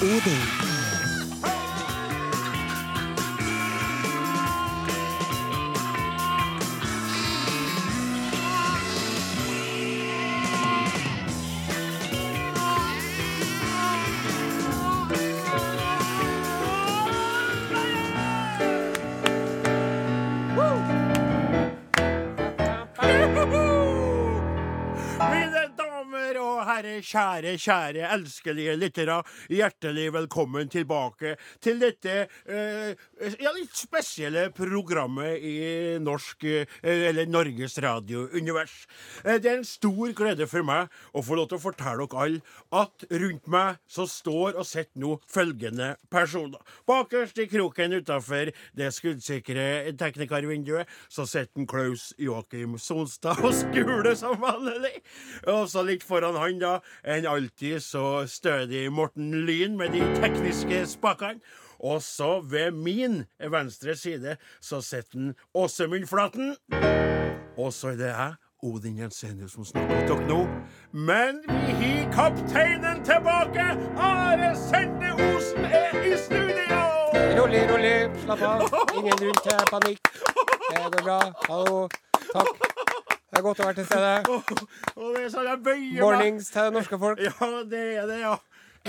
[0.00, 0.73] 无敌。
[27.14, 29.20] Kjære, kjære, elskelige lyttere.
[29.52, 32.14] Hjertelig velkommen tilbake til dette
[32.48, 32.94] eh,
[33.38, 35.54] ja, litt spesielle programmet i
[36.02, 38.74] norsk, eh, eller Norges Radio-univers.
[39.22, 42.24] Eh, det er en stor glede for meg å få lov til å fortelle dere
[42.24, 42.42] alle
[42.74, 46.58] at rundt meg så står og sitter nå følgende personer.
[46.88, 54.34] Bakerst i kroken utafor det skuddsikre teknikervinduet så sitter Klaus Joakim Sonstad og skuler som
[54.42, 54.96] vanlig.
[55.52, 60.86] Og så litt foran han, da, en alltid så stødig Morten Lyn med de tekniske
[60.86, 61.40] spakene.
[61.78, 66.56] Og så ved min venstre side så sitter Åsemund Flaten.
[67.56, 70.46] Og så er det jeg, Odin Jensenius, som snakker til dere nå.
[70.92, 71.42] Men
[71.78, 73.66] vi har kapteinen tilbake!
[73.96, 76.80] Are Sende Osen er i studio!
[77.40, 78.10] Rolig, rolig.
[78.24, 78.64] Slapp av.
[78.96, 80.14] Ingen grunn til panikk.
[80.70, 81.20] Det går bra.
[81.48, 81.88] Hallo.
[82.32, 82.73] Takk.
[83.34, 84.10] Det er godt å være til stede.
[84.30, 84.50] Oh,
[84.94, 87.18] oh, det er sånn jeg bøyer Mornings til norske folk.
[87.18, 88.36] Ja, det er det, ja.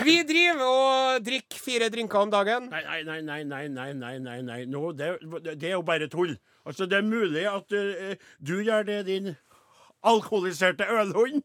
[0.06, 2.68] Vi driver og drikker fire drinker om dagen.
[2.70, 4.60] Nei, nei, nei, nei, nei, nei, nei, nei.
[4.70, 5.16] No, det,
[5.48, 6.36] det, er jo bare tull.
[6.62, 9.32] Altså, det er mulig at uh, du gjør det, din
[10.06, 11.42] alkoholiserte ølhund.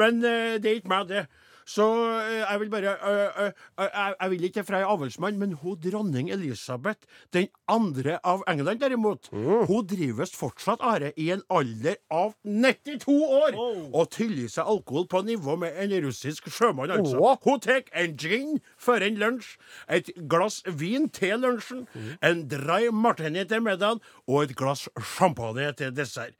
[0.00, 1.26] Men uh, det er ikke meg, det.
[1.66, 1.86] Så
[2.22, 6.30] eh, jeg vil bare eh, eh, jeg, vil ikke fra en avlsmann, men hun dronning
[6.30, 13.16] Elisabeth den andre av England, derimot, hun drives fortsatt, Are, i en alder av 92
[13.40, 13.58] år!
[13.90, 17.18] Og tyller seg alkohol på nivå med en russisk sjømann, altså.
[17.18, 17.34] Oh.
[17.42, 19.56] Hun tar en gin før en lunsj,
[19.90, 21.86] et glass vin til lunsjen,
[22.22, 26.38] en dry martini til middagen og et glass champagne til dessert.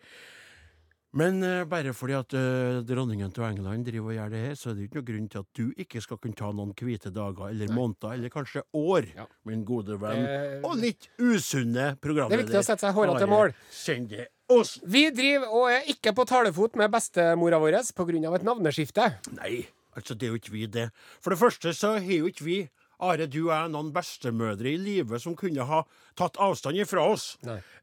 [1.16, 4.70] Men eh, bare fordi at eh, dronningen til England driver og gjør det her, så
[4.70, 7.48] er det ikke noe grunn til at du ikke skal kunne ta noen hvite dager
[7.48, 9.24] eller måneder, eller kanskje år, Ja.
[9.48, 10.26] min gode venn.
[10.26, 12.36] Eh, og litt usunne programleder.
[12.36, 13.54] Det er viktig å sette seg hårete mål.
[13.72, 14.76] Sende oss.
[14.84, 18.34] Vi driver og er ikke på talefot med bestemora vår pga.
[18.36, 19.08] et navneskifte.
[19.32, 19.66] Nei,
[19.96, 20.90] altså det er jo ikke vi det.
[21.20, 22.68] For det første så har jo ikke vi,
[23.04, 25.82] Are, du og jeg, noen bestemødre i live som kunne ha
[26.16, 27.34] tatt avstand ifra oss.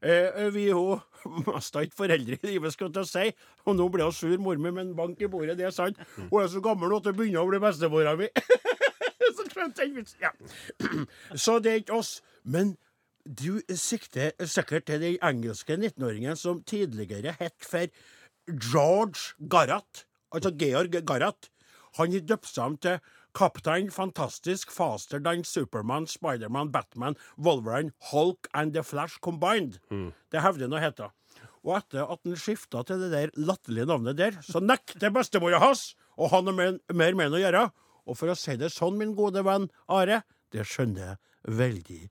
[0.02, 0.98] Eh, vi er jo
[1.48, 3.26] mest ikke foreldre i livet, skal jeg til å si.
[3.68, 6.00] Og nå ble hun sur mor mi en bank i bordet, det er sant.
[6.18, 8.30] Hun er så gammel nå at hun begynner å bli bestemora mi.
[10.20, 10.30] Ja.
[11.44, 12.18] Så det er ikke oss.
[12.44, 12.74] Men
[13.24, 17.88] du sikter sikkert til den engelske 19-åringen som tidligere het for
[18.50, 20.04] George Garratt.
[20.34, 21.48] Altså Georg Garratt.
[21.98, 22.98] Han døpte seg om til
[23.34, 29.80] Kaptein Fantastisk Faster Than Superman, Spiderman, Batman, Wolverine, Hulk and The Flash Combined.
[30.30, 31.10] Det hevder han å hete.
[31.64, 35.94] Og etter at han skifta til det der latterlige navnet der, så nekter bestemora hans
[36.20, 37.62] å ha noe mer, med han å gjøre.
[38.04, 40.20] Og for å si det sånn, min gode venn Are,
[40.52, 42.02] det skjønner jeg veldig,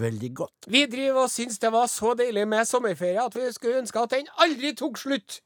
[0.00, 0.68] veldig godt.
[0.72, 4.16] Vi driver og syns det var så deilig med sommerferie at vi skulle ønske at
[4.16, 5.42] den aldri tok slutt.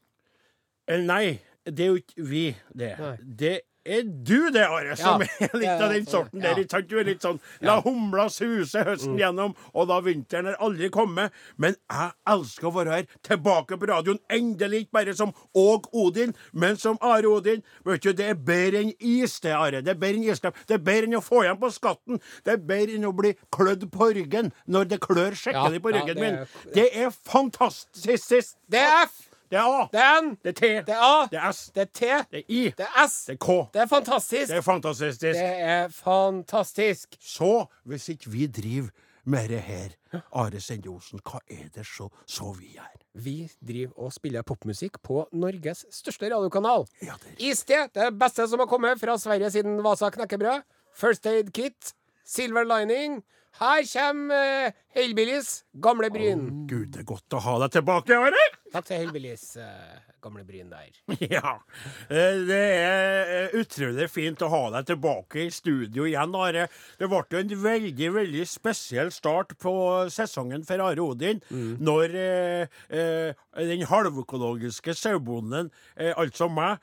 [0.89, 1.25] Eller nei,
[1.67, 2.95] det er jo ikke vi, det.
[3.03, 3.17] Nei.
[3.21, 5.27] Det er du det, Are, som Ja.
[5.41, 6.59] er litt av den sorten der.
[6.59, 6.81] ja.
[6.81, 11.33] Du er litt sånn La humla suse høsten gjennom, og da vinteren er aldri kommet.
[11.57, 14.19] Men jeg elsker å være her, tilbake på radioen.
[14.31, 17.63] Endelig ikke bare som Åg Odin, men som Are Odin.
[17.87, 19.81] Vet du, Det er bedre enn is, det, Are.
[19.83, 20.55] Det er bedre enn iskrepp.
[20.67, 22.21] Det er bedre enn å få igjen på skatten.
[22.45, 25.93] Det er bedre enn å bli klødd på ryggen når det klør skikkelig Ja, på
[25.97, 26.39] ryggen min.
[26.75, 28.55] Det er fantastisk.
[28.69, 29.07] Det er
[29.51, 29.87] Det er A.
[29.93, 30.63] det er N, Det er T.
[30.87, 31.71] det er A, Det er S.
[31.75, 32.01] det er T,
[32.31, 32.63] Det er I.
[32.79, 33.25] det er S.
[33.27, 33.49] Det er K.
[33.75, 34.49] Det er fantastisk.
[34.49, 35.21] Det er fantastisk.
[35.21, 37.17] Det er fantastisk.
[37.21, 38.89] Så, hvis ikke vi driver
[39.25, 39.89] med det her,
[40.33, 42.95] Are Sende Osen, hva er det så, så vi gjør?
[43.15, 46.87] Vi driver og spiller popmusikk på Norges største radiokanal.
[47.03, 50.63] Ja, det er I sted, det beste som har kommet fra Sverige siden Vasa knekkebrød.
[50.95, 51.93] First Aid Kit,
[52.25, 53.23] Silver Lining.
[53.59, 56.67] Her kommer uh, Hellbillies, Gamle Bryn.
[56.67, 58.47] Gud, det er godt å ha deg tilbake, Are!
[58.71, 60.91] Takk til Hellbillies, eh, Gamle Bryn der.
[61.31, 61.57] Ja.
[62.11, 66.67] Eh, Det er eh, utrolig fint å ha deg tilbake i studio igjen, Are.
[66.99, 69.75] Det ble jo en veldig, veldig spesiell start på
[70.11, 75.71] sesongen for Are Odin når eh, eh, den halvøkologiske sauebonden,
[76.17, 76.79] altså meg,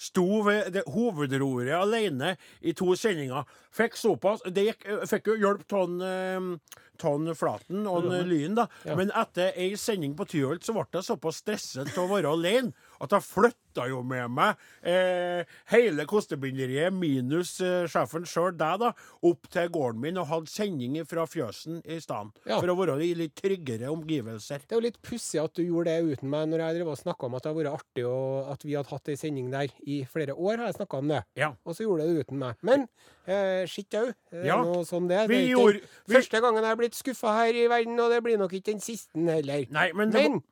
[0.00, 2.32] sto ved det hovedroret alene
[2.64, 3.44] i to sendinger.
[3.76, 6.57] Fikk såpass Det gikk, fikk jo hjelp av
[6.98, 8.66] Ton Flaten og Lyn, da.
[8.98, 12.74] Men etter ei sending på Tyholt så ble jeg såpass stresset til å være alene
[13.00, 18.92] at jeg flytta jo med meg eh, hele kostebinderiet minus eh, sjefen sjøl, deg, da,
[19.28, 22.32] opp til gården min og hadde sending fra fjøsen i stedet.
[22.48, 22.58] Ja.
[22.58, 24.64] For å være i litt tryggere omgivelser.
[24.66, 26.98] Det er jo litt pussig at du gjorde det uten meg, når jeg drev og
[26.98, 29.72] snakka om at det hadde vært artig og at vi hadde hatt ei sending der
[29.86, 30.56] i flere år.
[30.58, 31.22] har jeg snakket om det.
[31.38, 31.52] Ja.
[31.64, 32.58] Og så gjorde du det uten meg.
[32.66, 32.88] Men
[33.28, 34.06] eh, skitt au.
[34.32, 34.58] Er Ja.
[34.64, 35.22] noe sånn det.
[35.28, 38.10] Vi det ikke gjorde- vi- første gangen jeg har blitt skuffa her i verden, og
[38.10, 39.66] det blir nok ikke den siste heller.
[39.70, 40.42] Nei, men, det Men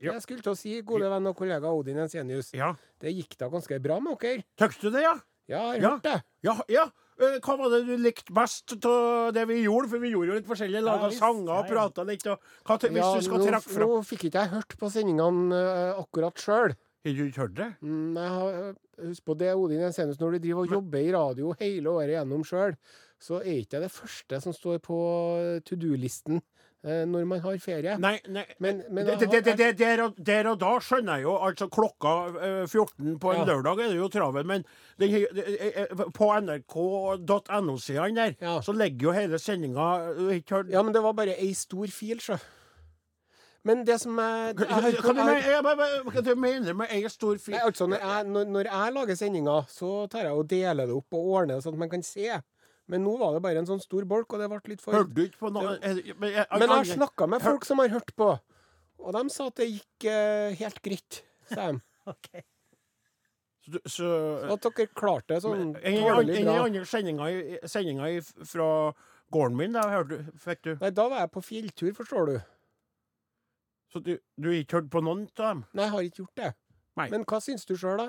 [0.00, 0.12] Ja.
[0.12, 2.74] jeg skulle til å si, gode venn og kollega Odin Ensenius, Ja.
[3.00, 4.44] det gikk da ganske bra med dere.
[4.58, 5.14] Tøkte du det, ja?
[5.48, 5.90] Ja, jeg har Ja.
[5.96, 6.22] hørt det.
[6.42, 6.84] Ja, ja.
[7.18, 9.88] Eh, Hva var det du likte best av det vi gjorde?
[9.88, 10.82] For vi gjorde jo litt forskjellig.
[10.84, 12.26] Laga sanger og prata litt.
[12.26, 14.90] Og, hva, hvis Ja, du skal nå, trekke fram nå fikk ikke jeg hørt på
[14.90, 16.74] sendingene uh, akkurat sjøl.
[17.06, 17.76] Har du ikke hørt det?
[17.80, 21.52] Mm, jeg har- Husk på det, Odin Ensenius, når du driver og jobber i radio
[21.60, 22.76] hele året gjennom sjøl,
[23.20, 26.40] så er ikke det det første som står på to do-listen eh,
[26.86, 27.96] når man har ferie.
[27.98, 28.44] Nei, nei.
[28.62, 31.32] Men, men det, det, det, det, der, og, der og da skjønner jeg jo.
[31.48, 33.46] Altså klokka eh, 14 på en Ja.
[33.50, 34.62] lørdag er det jo travel, men
[35.02, 38.60] den, det- eh, eh, på nrk.no-sidene der, Ja.
[38.60, 39.88] så ligger jo hele sendinga
[40.70, 42.36] Ja, men det var bare ei stor fil, sjø.
[43.66, 44.66] Men det som jeg, jeg,
[45.02, 47.54] Hva du mener- med ei stor Nei, fil?
[47.58, 51.12] altså, når jeg, når, når jeg lager sendinger, så tar jeg og deler det opp
[51.18, 52.28] og ordner det sånn at man kan se.
[52.88, 55.14] Men nå var det bare en sånn stor bolk, og det ble litt for Hørte
[55.16, 58.12] du ikke på noe Men jeg, jeg, jeg har snakka med folk som har hørt
[58.16, 58.28] på,
[59.02, 61.22] og de sa at det gikk eh, helt greit.
[61.50, 61.80] Sa de.
[62.06, 62.28] Ok.
[63.66, 64.08] så, så,
[64.54, 66.66] At dere klarte det sånn En i tålelig andre bra.
[66.68, 68.68] andre sendinga i- sendinga i- fra
[69.34, 72.36] gården min, da hørte du, fikk du Nei, da var jeg på fjelltur, forstår du.
[73.90, 75.64] Så du, du har ikke hørt på noen av dem?
[75.74, 76.52] Nei, jeg har ikke gjort det.
[76.96, 77.08] Nei.
[77.10, 78.06] Men hva syns du sjøl, da?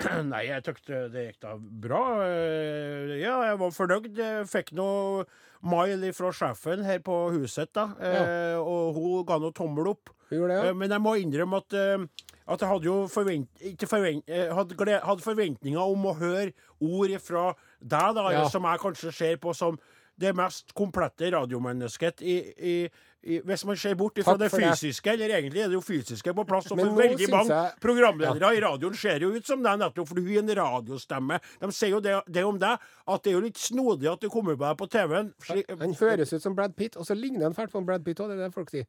[0.32, 2.02] Nei, jeg tykte det gikk da bra.
[2.26, 4.10] Eh, Ja, jeg var fornøyd.
[4.18, 5.24] Jeg fikk noe
[5.64, 7.86] mail fra sjefen her på huset, da.
[8.02, 8.58] Ja.
[8.60, 10.10] Og hun ga noe tommel opp.
[10.30, 10.72] Det, Eh, ja?
[10.74, 12.04] Men jeg må innrømme at, eh,
[12.48, 14.74] at jeg hadde jo forvent, ikke forvent, eh, hadde,
[15.04, 16.52] hadde forventninger om å høre
[16.82, 17.44] ord fra
[17.80, 18.48] deg, da, Ja.
[18.48, 19.78] som jeg kanskje ser på som
[20.18, 22.88] det mest komplette radiomennesket i, i
[23.24, 25.12] Hvis man ser bort fra det fysiske, det.
[25.24, 28.60] eller egentlig er det jo fysiske på plass, og for veldig mange jeg- programledere i
[28.60, 31.38] radioen ser jo ut som deg nettopp fordi hun er en radiostemme.
[31.60, 32.78] De sier jo det, det om deg,
[33.08, 35.32] at det er jo litt snodig at du kommer på deg på TV-en.
[35.80, 38.28] Han høres ut som Brad Pitt, og så ligner han fælt på Brad Pitt òg,
[38.28, 38.84] det er det folk sier.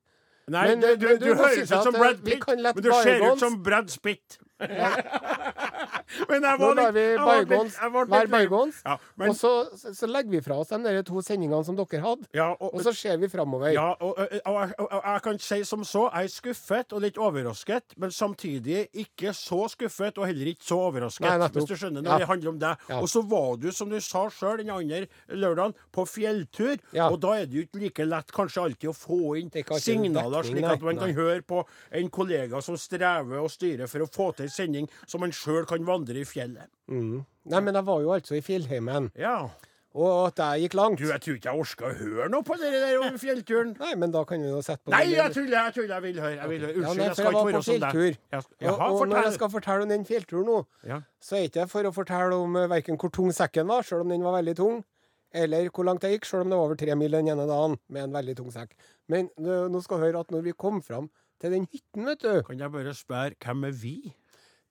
[0.47, 3.23] Nei, Men- du, du, du, du høres ut som eh, Brad Pitt, men du ser
[3.31, 4.37] ut som Brad Spitt.
[6.29, 9.51] men jeg Nå var lar vi bygons være bygons, Ja, men, og så,
[9.95, 12.93] så legger vi fra oss de to sendingene som dere hadde, ja, og, og så
[12.93, 13.73] ser vi framover.
[13.73, 17.95] ja, og, og, og, jeg- kan si som så, jeg er skuffet og litt overrasket,
[17.97, 22.19] men samtidig ikke så skuffet og heller ikke så overrasket, Nei, hvis du skjønner når
[22.21, 22.85] det handler om deg.
[22.99, 26.77] Og så var du, som du sa sjøl den andre lørdagen, på fjelltur,
[27.09, 30.43] og da er det jo ikke like lett kanskje alltid å få inn er signaler,
[30.45, 31.63] slik at man kan høre på
[31.95, 35.65] en kollega som strever og styrer for å få til en sending som man sjøl
[35.69, 36.69] kan vandre i fjellet.
[36.91, 37.23] Mm.
[37.51, 39.37] Nei, men jeg var jo altså i fjellheimen, Ja.
[39.95, 40.99] og at jeg gikk langt.
[40.99, 43.69] Du, jeg tror ikke jeg orker å høre noe på det der om fjellturen.
[43.79, 45.93] Nei, men da kan vi jo sette på Nei, den- jeg tuller, jeg tuller.
[45.95, 46.35] Jeg vil høre.
[46.35, 46.73] Jeg vil høre.
[46.73, 48.17] Ja, Unnskyld, nei, jeg skal jeg ikke være som deg.
[48.31, 50.99] Jeg- Og, og når jeg skal fortelle om den fjellturen nå, Ja.
[51.21, 54.01] så er ikke det for å fortelle om uh, verken hvor tung sekken var, sjøl
[54.01, 54.83] om den var veldig tung,
[55.33, 57.77] eller hvor langt jeg gikk, sjøl om det var over tre mil den ene dagen
[57.89, 58.71] med en veldig tung sekk.
[59.07, 62.19] Men uh, nå skal du høre at når vi kom fram til den hytten, vet
[62.19, 63.95] du Kan jeg bare spørre, hvem er vi?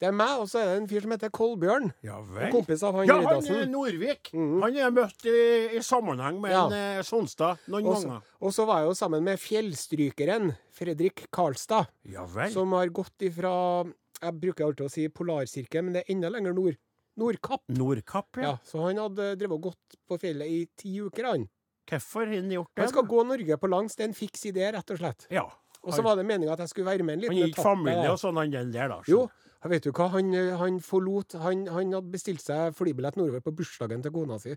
[0.05, 1.87] Det er meg, og så er det en fyr som heter Kolbjørn.
[2.05, 2.51] Ja En vel?
[2.53, 4.31] kompis av han Ja, han er Norvik.
[4.37, 4.61] Mhm.
[4.61, 5.37] Han er møtt i,
[5.79, 6.67] i sammenheng med Ja.
[6.67, 8.23] en eh, Sonstad noen Og så- ganger.
[8.45, 12.51] Og så var jeg jo sammen med fjellstrykeren Fredrik Karlstad, Ja vel?
[12.53, 13.87] som har gått ifra
[14.23, 16.77] Jeg bruker alltid å si polarsirkelen, men det er enda lenger nord.
[17.19, 17.61] Nordkapp.
[17.69, 18.43] Nordkapp, ja.
[18.43, 21.49] Ja, så han hadde drevet og gått på fjellet i ti uker, han.
[21.87, 22.83] Hvorfor har han gjort det?
[22.83, 23.09] Han skal da?
[23.09, 23.95] gå Norge på langs.
[23.97, 25.27] Det er en fiks idé, rett og slett.
[25.31, 25.45] Ja.
[25.85, 27.63] Og så var det meninga at jeg skulle være med en liten liten Han gikk
[27.63, 29.03] familie og sånn, han den der, da.
[29.07, 29.29] Jo,
[29.73, 34.03] vet du hva, han, han forlot han, han hadde bestilt seg flybillett nordover på bursdagen
[34.05, 34.57] til kona si.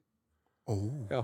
[0.68, 1.24] Oh, Ja.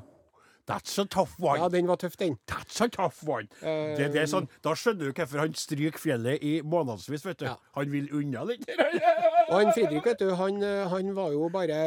[0.66, 1.60] That's a tough one.
[1.60, 2.38] ja, den var tøff, den.
[2.48, 3.50] That's a tough one.
[3.60, 7.42] Uh, Det, det er sånn, da skjønner du hvorfor han stryker fjellet i månedsvis, vet
[7.42, 7.46] du.
[7.50, 7.58] Ja.
[7.76, 8.64] Han vil unna litt.
[9.50, 11.82] Og han Fredrik, vet du, han, eh, han var jo bare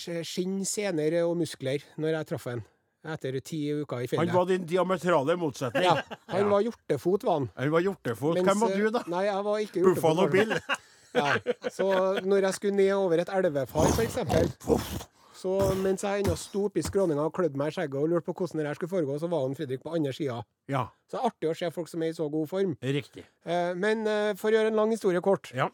[0.00, 2.64] skinn, sener og muskler når jeg traff han.
[3.04, 4.30] Etter ti uker i fjellet.
[4.32, 5.84] Han var din diametrale motsetning.
[5.90, 5.98] ja,
[6.32, 7.50] han var hjortefot, var han.
[7.60, 8.38] Han var hjortefot.
[8.40, 9.04] Mens, Hvem var du, da?
[9.12, 10.00] Nei, jeg var ikke hjortefot.
[10.00, 10.56] Buffalo Bill.
[11.14, 11.34] Ja.
[11.70, 11.86] Så
[12.24, 14.16] når jeg skulle ned over et elvefall, f.eks.
[15.42, 15.52] Så
[15.82, 18.60] mens jeg ennå sto oppi skråninga og klødde meg i skjegget og lurte på hvordan
[18.60, 20.36] det her skulle foregå, så var han Fredrik på andre sida.
[20.70, 22.76] Ja, Så det er artig å se folk som er i så god form.
[22.80, 23.24] riktig.
[23.44, 25.68] Eh, Men eh, for å gjøre en lang historie kort, Ja.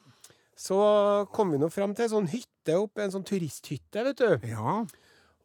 [0.56, 4.48] så kom vi nå fram til en sånn hytte opp, en sånn turisthytte, vet du.
[4.48, 4.84] ja.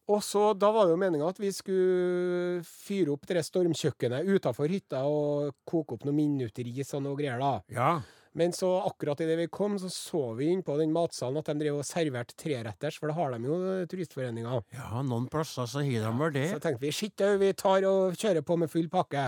[0.07, 4.67] Og så, da var det jo meninga at vi skulle fyre opp det stormkjøkkenet utafor
[4.67, 7.61] hytta og koke opp noe minutteris og noe greier, da.
[7.71, 8.01] Ja.
[8.39, 11.57] Men så akkurat idet vi kom, så så vi inn på den matsalen at de
[11.59, 14.61] drev og serverte treretters, for det har de jo, eh, turistforeninga.
[14.73, 16.47] Ja, noen plasser så har de vel det.
[16.55, 19.27] Så tenkte vi shit, au, vi tar og kjører på med full pakke.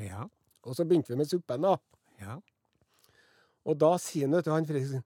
[0.00, 0.24] Ja.
[0.64, 1.76] Og så begynte vi med suppen, da.
[2.22, 2.38] Ja.
[3.66, 5.04] Og da sier han, vet du, han Fredriksen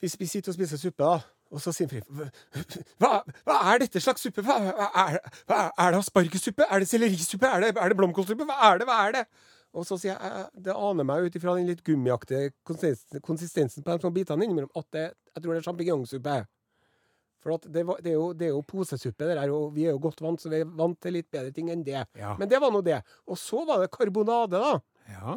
[0.00, 1.20] vi, vi sitter og spiser suppe, da.
[1.50, 2.12] Og så sier Fredrik
[3.02, 4.44] hva, hva er dette slags suppe?
[4.46, 5.18] Hva, hva, er,
[5.50, 6.66] er det aspargessuppe?
[6.70, 7.48] Er det sellerisuppe?
[7.48, 8.46] Er det, er det blomkålsuppe?
[8.46, 8.86] Hva er det?
[8.86, 9.24] Hva er det?
[9.74, 13.84] Og så sier jeg «Eh, det aner meg ut ifra den litt gummiaktige konsistensen, konsistensen
[13.86, 16.38] på de sånne bitene innimellom at det, jeg tror det er sjampinjongsuppe.
[17.40, 19.94] For det, var, det, er jo, det er jo posesuppe, det der, og vi er
[19.94, 22.02] jo godt vant, så vi er vant til litt bedre ting enn det.
[22.18, 22.34] Ja.
[22.36, 22.98] Men det var nå det.
[23.30, 24.74] Og så var det karbonade, da.
[25.14, 25.36] ja.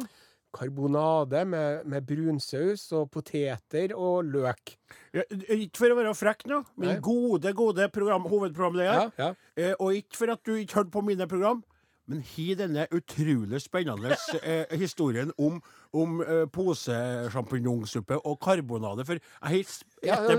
[0.54, 4.76] Karbonade med, med brunsaus og poteter og løk.
[5.16, 5.24] Ja,
[5.56, 6.98] Ikke for å være frekk nå, min Nei.
[7.02, 9.10] gode, gode program, hovedprogramleder.
[9.18, 9.32] ja.
[9.58, 11.64] Eh, og ikke for at du ikke hørte på mine program,
[12.06, 15.60] men har denne utrolig spennende eh, historien om,
[15.92, 19.06] om eh, posesjampinjongsuppe og karbonade.
[19.08, 19.86] For jeg spist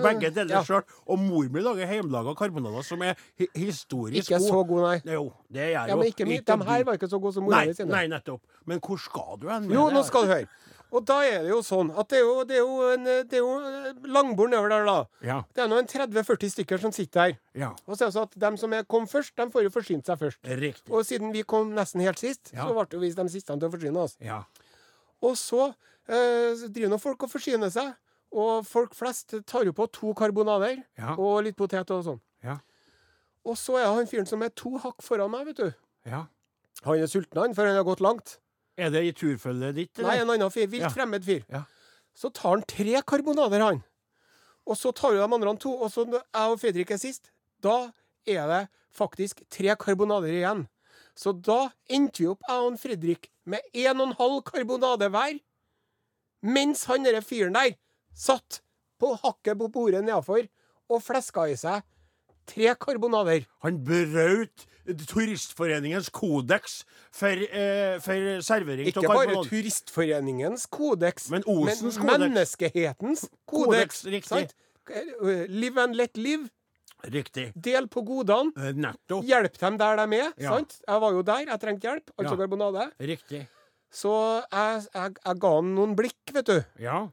[0.03, 0.62] begge ja.
[0.65, 5.15] sjøl, og mor mi lager hjemmelaga karbonader som er hi historisk Ikke så god, nei.
[5.15, 7.65] Jo, det gjør Ja, men ikke ikke De her var ikke så gode som mora
[7.65, 7.91] di sine.
[7.91, 8.41] nei, nettopp.
[8.65, 9.69] Men hvor skal du hen?
[9.72, 10.48] Jo, nå skal du høre.
[10.93, 13.33] Og da er det jo sånn at det er jo, det er jo, en, det
[13.33, 14.97] er jo eh, langbord nedover der, da.
[15.25, 17.37] Ja, Det er nå en 30-40 stykker som sitter der.
[17.57, 17.71] ja.
[17.87, 20.05] Og så er det sånn at de som er, kom først, de får jo forsynt
[20.07, 20.39] seg først.
[20.61, 20.91] Riktig.
[20.93, 22.67] Og siden vi kom nesten helt sist, Ja.
[22.69, 24.15] så ble vi de siste til å forsyne oss.
[24.21, 24.43] Ja.
[25.25, 25.73] Og så
[26.07, 27.93] eh, driver nå folk og forsyner seg.
[28.35, 30.81] Og folk flest tar jo på to karbonader
[31.17, 32.21] og litt potet og sånn.
[32.43, 32.57] Ja.
[33.45, 35.73] Og så er han fyren som er to hakk foran meg, vet du.
[36.09, 36.25] ja.
[36.83, 38.37] Han er sulten, han, for han har gått langt.
[38.77, 39.98] Er det i turfølget ditt?
[40.03, 40.67] Nei, en annen fyr.
[40.67, 40.89] Vilt Ja.
[40.89, 41.44] fremmed fyr.
[41.50, 41.63] Ja.
[42.15, 43.84] Så tar han tre karbonader, han.
[44.67, 47.32] Og så tar du de andre to, og så jeg og Fredrik er sist.
[47.62, 47.91] Da
[48.27, 50.67] er det faktisk tre karbonader igjen.
[51.15, 55.39] Så da endte vi opp, jeg og Fredrik, med en og en halv karbonade hver.
[56.44, 57.75] Mens han derre fyren der
[58.15, 58.62] satt
[59.00, 60.48] på hakket på bordet nedafor
[60.89, 61.84] og fleska i seg
[62.47, 63.45] tre karbonader.
[63.65, 64.65] Han brøt
[65.09, 69.39] Turistforeningens kodeks for, eh, for servering Ikke bare.
[69.47, 72.19] Turistforeningens kodeks, Men Osens men kodeks.
[72.29, 74.03] menneskehetens Kodeks, kodeks.
[74.05, 74.29] riktig.
[74.29, 74.53] sant?
[74.91, 76.49] Eh, Live and let live.
[77.05, 77.51] Riktig.
[77.59, 78.51] Del på godene.
[78.57, 79.25] Eh, Nettopp.
[79.25, 80.31] Hjelp dem der de er.
[80.37, 80.49] Ja.
[80.55, 80.79] sant?
[80.87, 82.11] Jeg var jo der, jeg trengte hjelp.
[82.17, 82.37] Altså Ja.
[82.45, 82.91] karbonade.
[82.99, 83.47] Riktig.
[83.91, 86.65] Så jeg, jeg, jeg ga han noen blikk, vet du.
[86.79, 87.07] Ja.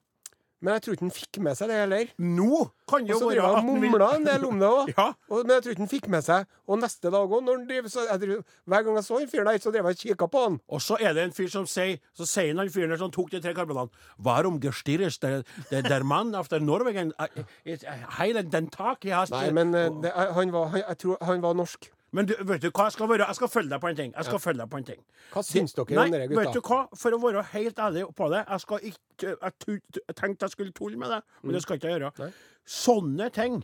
[0.62, 2.10] Men jeg tror ikke han fikk med seg det heller.
[2.22, 4.92] Nå kan det Og jo så være at han mumla en del om det òg.
[5.02, 5.06] Ja.
[5.32, 7.48] Men jeg tror ikke han fikk med seg Og neste dag òg,
[7.90, 10.58] så Hver gang jeg så en fyren der, så drev jeg og kikka på han.
[10.68, 13.32] Og så er det en fyr som sier Så sier han fyren der som tok
[13.32, 19.16] de tre karbonene Varum gestirres der, der, der Mann after Norwegen äh, den tak jeg
[19.16, 21.90] har Nei, men eh, det, han, var, han, jeg tror han var norsk.
[22.12, 23.26] Men du, vet du hva jeg skal være?
[23.30, 24.10] Jeg skal følge deg på en ting.
[24.12, 24.98] Jeg skal følge deg på en ting.
[25.32, 26.80] Hva syns dere Nei, om dere vet du hva?
[27.00, 30.74] For å være helt ærlig på det Jeg skal ikke Jeg, jeg tenkte jeg skulle
[30.76, 32.10] tulle med det, men det skal ikke jeg gjøre.
[32.18, 32.24] Mm.
[32.26, 32.32] Nei.
[32.76, 33.56] Sånne ting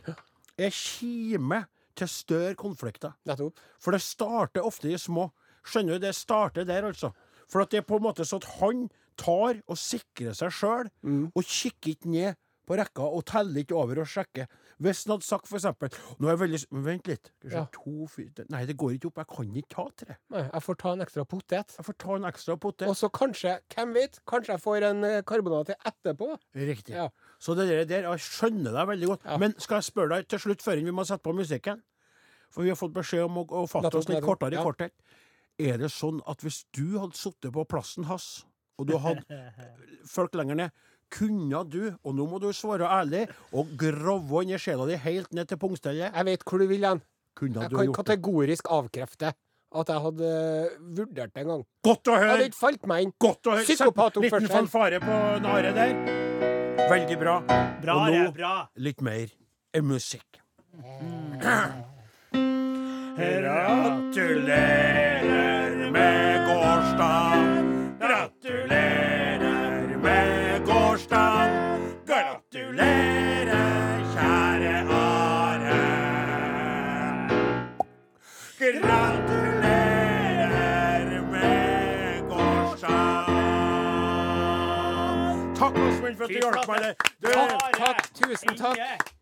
[0.59, 1.61] er kime
[1.99, 3.13] til større konflikter.
[3.27, 3.59] Nettopp.
[3.79, 5.29] For det starter ofte i små.
[5.67, 6.05] Skjønner du?
[6.07, 7.11] Det starter der, altså.
[7.49, 8.85] For at det er på en måte sånn at han
[9.19, 11.31] tar og sikrer seg sjøl, Mm.
[11.35, 14.47] og kikker ikke ned på rekka og teller ikke over og sjekker.
[14.79, 17.31] Hvis han hadde sagt for eksempel Nå er jeg veldig Vent litt.
[17.43, 17.65] Kanskje Ja.
[17.75, 19.17] To, fire, nei, det går ikke opp.
[19.19, 20.15] Jeg kan ikke ta tre.
[20.31, 21.75] Nei, jeg får ta en ekstra potet.
[21.77, 22.87] Jeg får ta en ekstra potet.
[22.87, 26.29] Og så kanskje, hvem vet, kanskje jeg får en eh, karbonade til etterpå.
[26.55, 26.95] Riktig.
[26.95, 27.09] Ja.
[27.39, 29.25] Så det der, der Jeg skjønner deg veldig godt.
[29.25, 29.37] Ja.
[29.37, 31.83] Men skal jeg spørre deg til slutt, før vi må sette på musikken?
[32.49, 34.95] For vi har fått beskjed om å, å fatte oss litt kortere i korthet.
[35.59, 38.45] Er det sånn at hvis du hadde sittet på plassen hans,
[38.79, 39.27] og du hadde
[40.15, 40.71] folk lenger ned,
[41.11, 45.31] kunne du, og nå må du svare ærlig, og grove inn i sjela di helt
[45.33, 47.01] ned til pungstellet, Jeg vet hvor du vil hen.
[47.35, 48.05] kunne Jeg du kan gjort det?
[48.05, 49.33] kategorisk avkrefte
[49.75, 51.63] at jeg hadde eh, vurdert det en gang.
[51.85, 52.45] Godt å Det hadde høre!
[52.49, 53.13] ikke falt meg inn.
[53.21, 53.63] Godt å høre!
[53.67, 54.41] Psykopatoppførsel.
[54.47, 55.93] Liten fanfare på naret der.
[56.89, 57.35] Veldig bra.
[57.83, 58.53] Bra, Og nå bra.
[58.77, 59.27] litt mer
[59.81, 60.39] musikk.
[64.59, 67.48] Gratulerer med gårsdagen.
[86.29, 86.95] At du hjalp meg der.
[87.19, 87.31] Du,
[87.79, 89.15] Takk, tusen takk.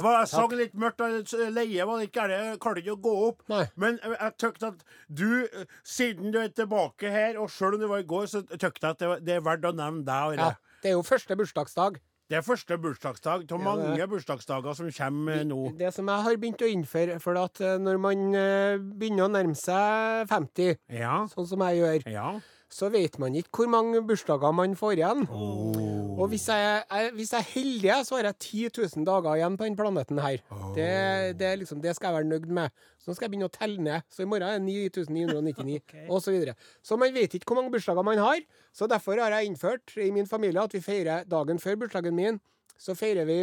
[0.00, 2.44] Det var, jeg sang litt mørkt, og leie var ikke gærent.
[2.54, 3.42] Jeg klarte ikke å gå opp.
[3.52, 3.64] Nei.
[3.76, 7.82] Men jeg, jeg tykte at du, eh, siden du er tilbake her, og sjøl om
[7.82, 10.06] det var i går, så tykte jeg at det, var, det er verdt å nevne
[10.06, 10.30] deg.
[10.30, 10.78] og Ja, det.
[10.86, 11.98] det er jo første bursdagsdag.
[12.30, 15.58] Det er første bursdagsdag av mange det bursdagsdager som kommer eh, nå.
[15.82, 19.32] Det som jeg har begynt å innføre, for at eh, når man eh, begynner å
[19.34, 21.26] nærme seg 50, Ja.
[21.34, 22.30] sånn som jeg gjør, Ja.
[22.70, 25.24] Så vet man ikke hvor mange bursdager man får igjen.
[26.20, 29.56] Og hvis jeg, er- hvis jeg er heldig, så har jeg 10 000 dager igjen
[29.56, 30.36] på denne planeten her.
[30.76, 30.86] Det,
[31.40, 32.70] det, er liksom, det skal jeg være nøyd med.
[33.00, 34.02] Så nå skal jeg begynne å telle ned.
[34.12, 35.80] Så i morgen er det 9999,
[36.12, 36.54] og så videre.
[36.84, 38.42] Så man vet ikke hvor mange bursdager man har.
[38.76, 42.38] Så derfor har jeg innført i min familie at vi feirer dagen før bursdagen min.
[42.78, 43.40] Så feirer vi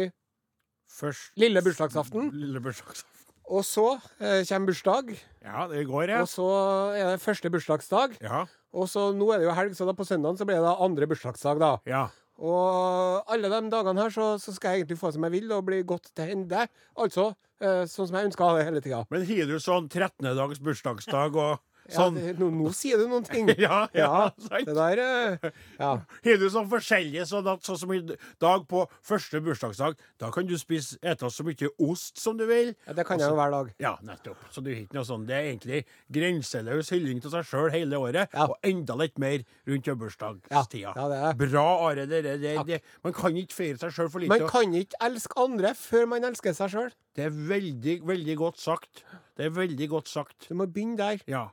[0.88, 2.30] Først lille bursdagsaften.
[2.32, 3.17] Lille bursdagsaften.
[3.48, 3.86] Og så
[4.20, 5.12] eh, kommer bursdag.
[5.44, 6.22] Ja, det går, ja.
[6.22, 6.46] Og så
[6.92, 8.18] er det første bursdagsdag.
[8.20, 8.44] Ja.
[8.76, 10.76] Og så nå er det jo helg, så da på søndagen så blir det da
[10.84, 11.76] andre bursdagsdag, da.
[11.88, 12.06] ja.
[12.38, 15.64] Og alle de dagene her så, så skal jeg egentlig få som jeg vil og
[15.66, 16.68] bli godt til hende.
[16.94, 19.00] Altså eh, sånn som jeg ønsker det hele tida.
[19.10, 20.28] Men har du sånn 13.
[20.38, 23.48] dags bursdagsdag og Ja, sånn det- nå, nå sier du noen ting.
[23.58, 24.66] Ja, ja, sant.
[24.68, 25.90] det der eh, Ja.
[26.24, 28.00] Har du sånn forskjellige, sånn at sånn som i
[28.40, 32.74] dag på første bursdagsdag, da kan du spise ete så mye ost som du vil.
[32.86, 33.72] Ja, Det kan jeg jo hver dag.
[33.80, 34.36] Ja, nettopp.
[34.52, 35.26] Så du har ikke noe sånn.
[35.26, 38.46] Det er egentlig grenseløs hylling til seg sjøl hele året, Ja.
[38.46, 40.92] og enda litt mer rundt bursdagstida.
[40.92, 41.34] Ja, ja, det er.
[41.48, 42.06] Bra, Are.
[42.06, 44.28] Det, det, det, det, man kan ikke feire seg sjøl for lite.
[44.36, 46.90] Man kan ikke elske andre før man elsker seg sjøl.
[47.16, 49.04] Det er veldig, veldig godt sagt.
[49.38, 50.48] Det er veldig godt sagt.
[50.48, 51.22] Du må begynne der.
[51.30, 51.48] Ja.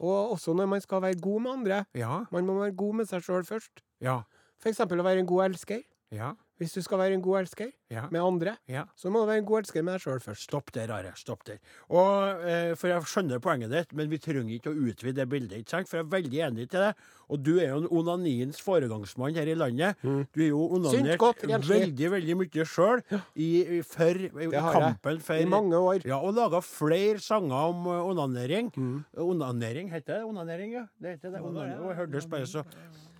[0.00, 1.84] Og også når man skal være god med andre.
[1.94, 2.22] Ja.
[2.32, 3.82] Man må være god med seg sjøl først.
[4.00, 4.20] Ja.
[4.62, 5.82] For eksempel å være en god elsker.
[6.12, 6.32] Ja.
[6.62, 8.06] Hvis du skal være en god elsker Ja.
[8.10, 8.84] med andre, ja.
[8.96, 10.46] så må du være en god elsker med deg sjøl først.
[10.46, 11.10] Stopp der, Are.
[11.18, 11.58] Stopp der.
[11.90, 15.58] Og, eh, for jeg skjønner poenget ditt, men vi trenger ikke å utvide det bildet.
[15.58, 15.90] ikke sant?
[15.90, 16.94] For jeg er veldig enig til deg.
[17.32, 19.96] Og du er jo en onaniens foregangsmann her i landet.
[20.02, 23.02] Du er jo onanert godt, veldig, veldig mye sjøl
[23.34, 26.06] i, i, for i kampen for I mange år.
[26.06, 28.70] Ja, og laga flere sanger om onanering.
[28.72, 29.04] onanering.
[29.16, 30.72] Onanering, heter det onanering?
[30.72, 31.40] Ja, det heter det.
[31.42, 31.80] Onanering.
[31.80, 32.64] Og jeg hørtes bare så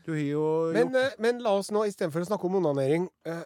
[0.05, 0.45] Du har jo
[0.75, 3.45] Men, eh, men la oss nå, istedenfor å snakke om onanering, eh,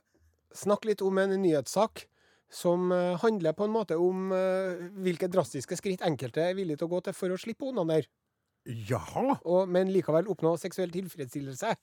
[0.56, 2.06] snakke litt om en nyhetssak
[2.48, 6.88] som eh, handler på en måte om eh, hvilke drastiske skritt enkelte er villige til
[6.88, 8.06] å gå til for å slippe å onanere,
[8.66, 9.38] Jaha.
[9.44, 11.74] og- men likevel oppnå seksuell tilfredsstillelse.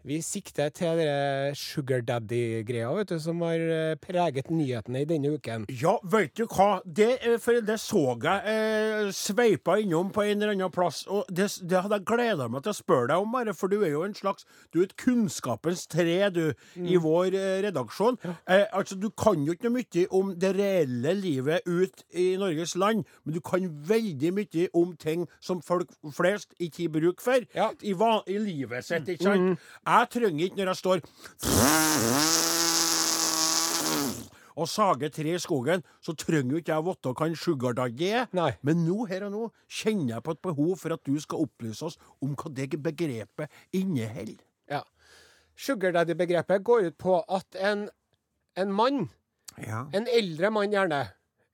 [0.00, 5.34] Vi sikter til det sugar daddy-greia, vet du, som har eh, preget nyhetene i denne
[5.36, 5.66] uken.
[5.76, 6.78] Ja, veit du hva?
[6.88, 11.02] Det, for det så jeg eh, sveipa innom på en eller annen plass.
[11.12, 13.82] Og det, det hadde jeg gleda meg til å spørre deg om, bare, for du
[13.84, 16.46] er jo en slags Du er et kunnskapens tre, du,
[16.80, 18.16] i vår eh, redaksjon.
[18.48, 22.72] Eh, altså, Du kan jo ikke noe mye om det reelle livet ut i Norges
[22.80, 27.44] land, men du kan veldig mye om ting som folk flest ikke har bruk for
[27.52, 27.68] Ja.
[27.84, 29.12] i, i livet sitt.
[29.12, 29.68] ikke sant?
[29.90, 31.00] Jeg trenger ikke når jeg står
[34.60, 38.08] og sager tre i skogen, så trenger jo ikke jeg vite hva en sugar daddy
[38.10, 38.26] er.
[38.36, 38.50] Nei.
[38.66, 39.44] Men nå, her og nå
[39.80, 43.62] kjenner jeg på et behov for at du skal opplyse oss om hva det begrepet
[43.76, 44.42] inneholder.
[44.70, 44.82] Ja.
[45.56, 47.88] Sugar daddy-begrepet går ut på at en,
[48.56, 49.08] en mann,
[49.60, 49.86] Ja.
[49.92, 51.00] en eldre mann gjerne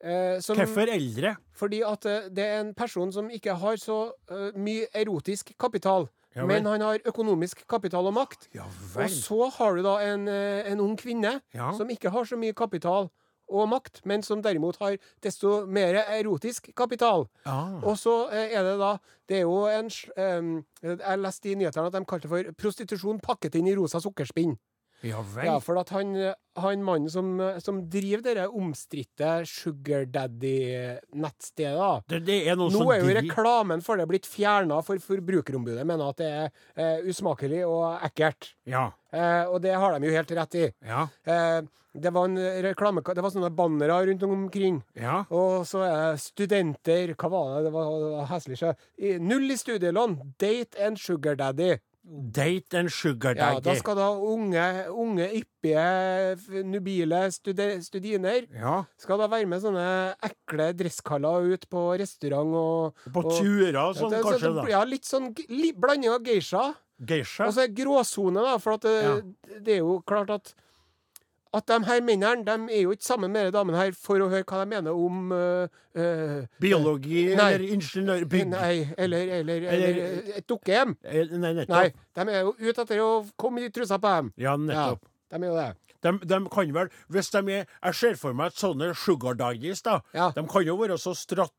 [0.05, 1.37] eh, som, Hvorfor eldre?
[1.57, 6.07] Fordi at eh, det er en person som ikke har så uh, mye erotisk kapital,
[6.37, 8.49] Ja men han har økonomisk kapital og makt.
[8.55, 11.73] Ja Og så har du da en, eh, en ung kvinne Ja.
[11.73, 13.11] som ikke har så mye kapital
[13.49, 17.29] og makt, men som derimot har desto mer erotisk kapital.
[17.47, 17.79] Ah.
[17.83, 21.93] Og så eh, er det da Det er jo en Jeg leste i nyhetene at
[21.93, 24.57] de kalte det for prostitusjon pakket inn i rosa sukkerspinn.
[25.05, 25.47] Ja vel.
[25.49, 26.15] Ja, for at han,
[26.57, 33.15] han mannen som, som driver det omstridte Sugar Daddy-nettstedet, det, det er Nå er jo
[33.21, 38.55] reklamen for det blitt fjerna, for Forbrukerombudet mener at det er eh, usmakelig og ekkelt.
[38.69, 38.89] Ja.
[39.13, 40.69] Eh, og det har de jo helt rett i.
[40.87, 41.07] Ja.
[41.29, 41.61] Eh,
[41.97, 43.01] det var en reklame...
[43.01, 44.83] Det var sånne bannere rundt omkring.
[45.01, 45.23] Ja.
[45.33, 47.63] Og så er det studenter Hva var det?
[47.69, 48.59] Det var, det var heslig.
[49.25, 50.19] Null i studielån.
[50.37, 51.79] Date and sugar daddy.
[52.09, 53.57] Date and sugar daddy.
[53.57, 54.63] Ja, da skal da unge,
[54.95, 58.85] unge yppige, nubile studiner Ja.
[58.97, 64.13] skal da være med sånne ekle dresskaller ut på restaurant og På turer og sånn,
[64.15, 64.67] Ja, kanskje, da.
[64.71, 66.75] Ja, litt sånn g- li, blanding av geisha.
[67.05, 67.47] Geisha.
[67.49, 69.25] Og så er gråsone, da, for det,
[69.65, 70.55] det er jo klart at
[71.57, 74.29] at de her mennene de er jo ikke sammen med de damene her for å
[74.33, 77.49] høre hva de mener om uh, Biologi Nei.
[77.55, 78.51] eller ingeniørbygg.
[78.53, 80.97] Nei, eller, eller, eller, Eller- et dukkehjem.
[81.05, 81.73] Eh, Nei, nettopp.
[81.79, 81.89] Nei,
[82.21, 84.33] de er jo ute etter å komme i trusa på dem.
[84.37, 85.03] Ja, nettopp.
[85.33, 85.73] Ja, de er jo det.
[86.05, 89.81] De, de kan vel, hvis de er Jeg ser for meg at sånne sugar daddies,
[89.83, 90.01] da.
[90.15, 90.29] Ja.
[90.37, 91.51] De kan jo være så strat,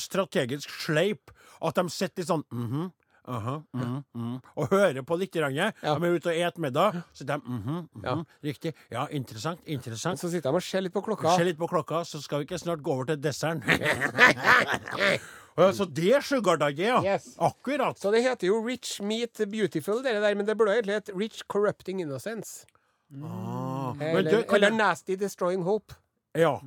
[0.00, 1.30] strategisk sleip
[1.62, 2.88] at de sitter litt sånn mhm,
[3.28, 5.32] aha, mhm, mhm, og hører på litt.
[5.32, 5.54] Grann.
[5.54, 8.16] De er ute og et middag, så de mhm, ja.
[8.44, 8.74] Riktig.
[8.92, 9.60] Ja, interessant.
[9.66, 10.20] Interessant.
[10.20, 11.36] Så sitter de og ser litt på klokka.
[11.44, 13.62] Litt på klokka, så skal vi ikke snart gå over til desserten.
[15.56, 17.00] Ja, så det er sugar daddy, ja.
[17.04, 17.34] Yes.
[17.36, 17.98] Akkurat.
[18.00, 21.42] Så det heter jo Rich Meet Beautiful, det der, men det burde egentlig hett Rich
[21.52, 22.64] Corrupting Innocence.
[23.12, 25.94] Ah, men Eller, du, eller Nasty Destroying Hope.
[26.38, 26.60] Ja.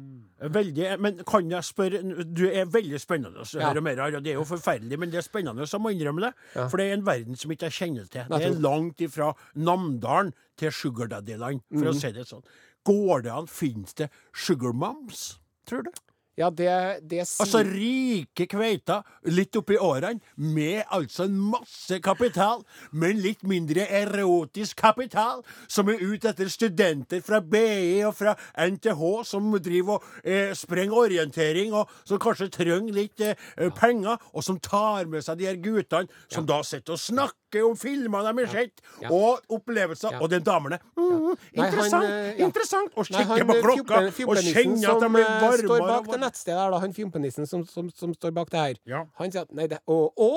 [0.52, 0.88] Veldig.
[1.02, 2.02] Men kan jeg spørre
[2.36, 3.70] Du er veldig spennende å Ja.
[3.70, 4.20] høre mer her.
[4.20, 6.34] Det er jo forferdelig, men det er spennende, så må innrømme det.
[6.56, 6.68] Ja.
[6.68, 8.26] For det er en verden som ikke jeg kjenner til.
[8.30, 11.90] Det er langt ifra Namdalen til Sugar Daddy-land, for mm.
[11.90, 12.44] å si det sånn.
[12.86, 13.48] Går det an?
[13.48, 15.40] Fins det Sugar Moms?
[15.66, 15.92] Tror du?
[16.36, 16.68] Ja, det,
[17.08, 23.46] det sier Altså rike kveiter, litt oppi årene, med altså en masse kapital, men litt
[23.48, 29.96] mindre erotisk kapital, som er ute etter studenter fra BI og fra NTH, som driver
[29.96, 35.24] og eh, sprenger orientering, og som kanskje trenger litt eh, penger, og som tar med
[35.24, 39.40] seg de her guttene, som da sitter og snakker om filmer de har sett, og
[39.56, 42.40] opplevelser, og den damene mm, Nei, han, Interessant!
[42.40, 42.92] interessant!
[42.98, 45.64] Og han, på klokka, og kjenner at de blir eh, varmere.
[45.64, 48.80] står bak det nettstedet her, da, han fjompenissen som, som, som står bak det her,
[48.90, 49.04] Ja.
[49.22, 50.30] han sier at nei, det, å, å,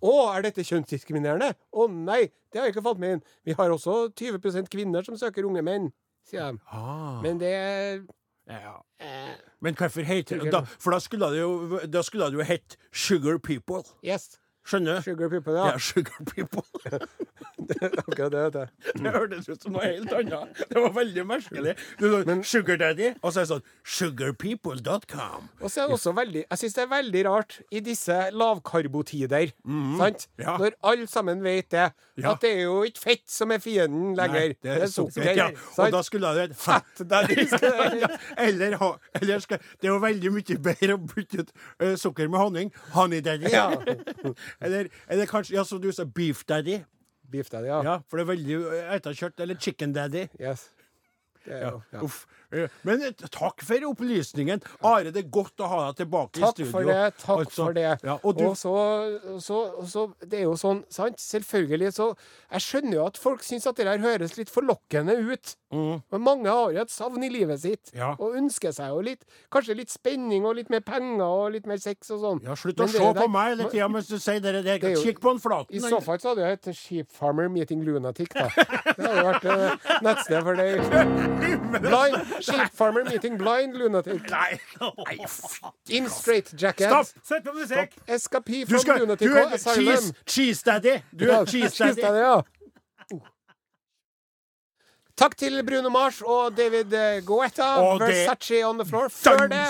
[0.00, 1.52] å, er dette kjønnsdiskriminerende?
[1.76, 3.24] Å nei, det har jeg ikke falt med inn.
[3.44, 5.90] Vi har også 20 kvinner som søker unge menn,
[6.26, 6.62] sier de.
[6.72, 7.18] Ah.
[7.22, 8.06] Men det er
[8.46, 8.76] Ja.
[9.02, 12.44] eh, Men hvorfor heter det da, For da skulle det jo, da skulle det jo
[12.46, 13.82] hett Sugar People.
[14.06, 14.38] Yes.
[14.66, 15.02] Skjønner du?
[15.06, 15.78] Sugar people, Ja, ja.
[15.78, 16.62] Sugar People.
[17.66, 18.60] Det, vet du.
[19.02, 20.58] Det hørtes ut som noe helt annet.
[20.70, 21.72] Det var veldig merkelig.
[21.98, 23.64] Du sa Sugar Daddy, og så er det sånn
[23.96, 25.48] Sugarpeople.com.
[25.62, 29.50] Og så er det også veldig Jeg syns det er veldig rart i disse lavkarbotider,
[29.56, 30.26] sant?
[30.28, 30.44] Mhm.
[30.44, 30.56] Ja.
[30.62, 32.30] Når alle sammen vet det, Ja.
[32.32, 34.54] at det er jo ikke fett som er fienden lenger.
[34.54, 35.32] Nei, det er sukker.
[35.36, 35.48] Ja.
[35.78, 37.34] Og da skulle det hett Fett daddy
[38.46, 38.76] eller,
[39.20, 41.52] eller skal, Det er jo veldig mye bedre å bytte ut
[41.82, 42.72] uh, sukker med honning.
[42.94, 43.50] Honey Daddy.
[43.52, 43.68] Ja.
[44.60, 46.80] eller, eller kanskje, ja, som du sa, Beef Daddy.
[47.30, 47.80] Beef daddy, ja.
[47.82, 48.56] Ja, for det er veldig
[49.00, 49.40] etterkjørt.
[49.42, 50.28] Eller Chicken Daddy.
[50.38, 50.68] Yes.
[51.46, 52.00] Det er Ja, jo, ja.
[52.02, 52.24] Uff.
[52.86, 54.62] Men takk for opplysningen.
[54.86, 56.70] Are, det er godt å ha deg tilbake Takk i studio.
[56.72, 57.14] for det.
[57.22, 57.84] Takk Altså, for det.
[58.06, 58.72] Ja, og du, Og så,
[59.42, 61.18] så, så Det er jo sånn, sant?
[61.22, 62.08] Selvfølgelig så
[62.52, 65.56] Jeg skjønner jo at folk syns at det der høres litt forlokkende ut.
[65.74, 66.02] Mm.
[66.12, 67.90] Men mange har jo et savn i livet sitt.
[67.92, 68.12] Ja.
[68.22, 71.80] Og ønsker seg jo litt Kanskje litt spenning og litt mer penger og litt mer
[71.82, 72.42] sex og sånn.
[72.46, 74.78] ja, slutt å se se der- på meg hele tida mens du sier det der.
[74.78, 75.74] Er Kikk på en flaten.
[75.74, 78.46] I så fall så hadde jeg hett Sheep Farmer Meeting Lunatic, da.
[78.96, 80.66] Det hadde vært uh, nettsted for det.
[81.82, 84.22] Blind, sheep Farmer Meeting Blind Lunatic.
[84.30, 85.18] Nei, nei.
[85.98, 86.88] In straight jacket.
[86.90, 87.24] Stopp!
[87.26, 87.96] Sett på musikk!
[88.06, 91.00] Escapee Du, from skal, du Lunatic er cheese, cheese daddy.
[91.12, 92.02] Du er cheese cheese daddy.
[92.02, 93.18] daddy, ja.
[95.16, 96.92] Takk til Bruno Mars og David
[97.24, 97.66] Goetta.
[97.80, 99.08] Og Versace on the floor.
[99.08, 99.62] Før det,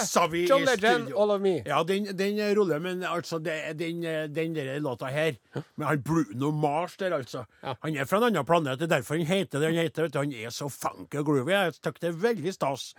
[0.48, 1.12] John Legend.
[1.14, 1.60] All of Me.
[1.62, 4.02] Ja, den, den ruller, men altså, det, den,
[4.34, 5.36] den der låta her
[5.76, 7.44] Men han Bruno Mars der, altså.
[7.62, 7.76] Ja.
[7.84, 8.80] Han er fra en annen planet.
[8.80, 10.02] Det er derfor han heter det han heter.
[10.08, 10.18] vet du.
[10.18, 11.54] Han er så funky og groovy.
[11.54, 12.90] Jeg syns det er veldig stas.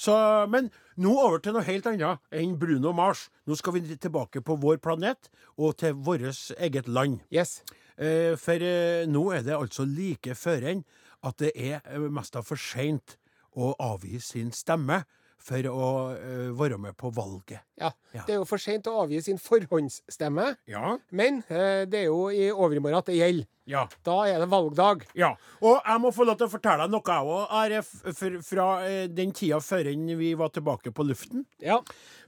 [0.00, 0.16] Så,
[0.48, 3.28] men nå over til noe helt annet enn Bruno Mars.
[3.44, 5.28] Nå skal vi tilbake på vår planet
[5.60, 7.20] og til vårt eget land.
[7.28, 7.58] Yes.
[8.00, 10.86] Eh, for eh, nå er det altså like før enn
[11.24, 13.16] at det er eh, mest av for seint
[13.56, 15.02] å avgi sin stemme
[15.44, 17.60] for å eh, være med på valget.
[17.76, 17.90] Ja.
[18.14, 18.22] Ja.
[18.24, 20.94] Det er jo for seint å avgi sin forhåndsstemme, Ja.
[21.12, 23.48] men eh, det er jo i overmorgen at det gjelder.
[23.68, 23.82] Ja.
[24.04, 25.04] Da er det valgdag.
[25.16, 25.30] ja.
[25.64, 28.66] Og jeg må få lov til å fortelle deg noe, jeg òg, fra
[29.08, 29.88] den tida før
[30.20, 31.46] vi var tilbake på luften.
[31.64, 31.78] Ja.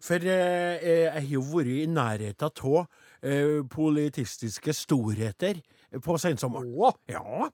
[0.01, 5.61] For jeg har jo vært i nærheten av politistiske storheter
[6.05, 6.73] på sensommeren.
[6.77, 6.93] Oh.
[7.09, 7.51] Ja.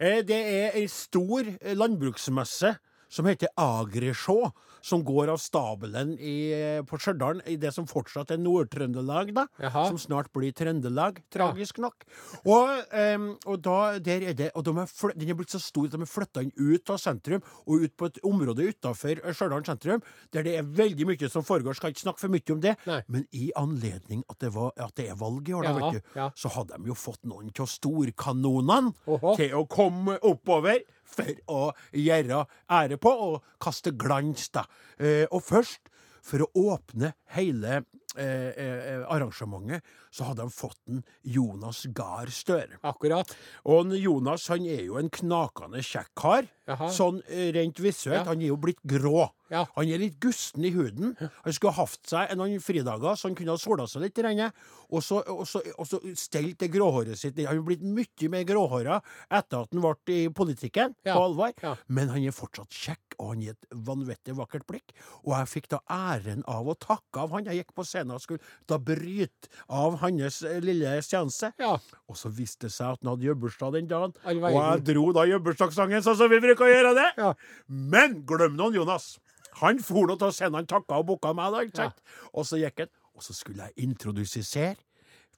[0.00, 2.74] Eh, Det er ei stor eh, landbruksmesse
[3.12, 4.38] som heter Agresjå,
[4.82, 9.46] som går av stabelen i, eh, på Stjørdal, i det som fortsatt er Nord-Trøndelag, da.
[9.60, 9.84] Jaha.
[9.88, 12.06] Som snart blir Trøndelag, tragisk nok.
[12.42, 15.86] Og, um, og da, der er det Og de er den er blitt så stor
[15.86, 19.64] at de har flytta den ut av sentrum, og ut på et område utafor Stjørdal
[19.64, 21.76] sentrum, der det er veldig mye som foregår.
[21.76, 23.02] Skal ikke snakke for mye om det, Nei.
[23.08, 25.92] men i anledning at det, var, at det er valg i år, da, Ja, vet
[25.92, 26.30] du, ja.
[26.34, 28.92] så hadde de jo fått noen av storkanonene
[29.36, 30.82] til å komme oppover
[31.14, 34.66] for å gjøre ære på og kaste glans, da.
[34.98, 35.90] Eh, og først,
[36.22, 37.80] for å åpne hele
[38.14, 39.82] eh, eh, arrangementet,
[40.14, 42.78] så hadde han fått en Jonas Gahr Støre.
[42.86, 43.32] akkurat.
[43.66, 46.46] Og Jonas han er jo en knakende kjekk kar.
[46.94, 48.20] Sånn eh, rent visuelt.
[48.20, 48.28] Ja.
[48.30, 49.30] Han er jo blitt grå.
[49.52, 49.66] Ja.
[49.76, 51.12] Han er litt gusten i huden.
[51.20, 54.18] Han skulle ha hatt seg noen fridager, så han kunne ha sola seg litt.
[54.24, 54.56] Regnet,
[54.92, 57.38] Og så, og så, og så stelt det gråhåret sitt.
[57.48, 58.98] Han er blitt mye mer gråhåra
[59.32, 61.14] etter at han ble i politikken, Ja.
[61.16, 61.52] på alvor.
[61.62, 61.76] Ja.
[61.88, 64.92] Men han er fortsatt kjekk, og han gir et vanvittig vakkert blikk.
[65.24, 67.44] Og jeg fikk da æren av å takke av han.
[67.48, 71.52] Jeg gikk på scenen og skulle da bryte av hans eh, lille seanse.
[71.60, 71.76] Ja.
[72.08, 74.12] Og så viste det seg at han hadde gjøbursdag den dagen.
[74.24, 77.08] Og jeg dro da gjøbursdagssangen sånn som vi bruker å gjøre det.
[77.16, 77.32] Ja.
[77.68, 79.14] Men glem noen Jonas.
[79.60, 82.00] Han for nå til scenen, han takka og bukka meg, da, ikke sant?
[82.32, 82.88] Og så gikk han.
[83.16, 84.76] Og så skulle jeg introdusere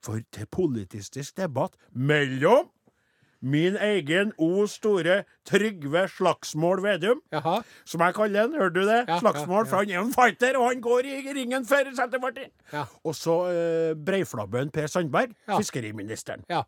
[0.04, 2.70] for, til politisk debatt mellom
[3.44, 7.58] min egen O store Trygve Slagsmål Vedum, Jaha.
[7.84, 8.54] som jeg kaller han.
[8.56, 9.00] Hørte du det?
[9.08, 9.70] Ja, Slagsmål, ja, ja.
[9.70, 12.52] for han er en fighter, og han går i ringen for Senterpartiet.
[12.72, 12.86] Ja.
[13.04, 15.58] Og så eh, breiflabben Per Sandberg, Ja.
[15.58, 16.44] fiskeriministeren.
[16.48, 16.62] Ja.